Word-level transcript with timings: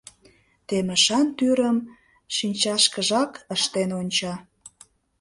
Темышан 0.67 1.27
тӱрым 1.37 1.77
шинчашкыжак 2.35 3.31
ыштен 3.55 3.89
онча. 3.99 4.33